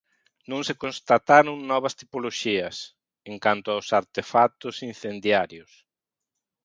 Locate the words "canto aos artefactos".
3.45-4.75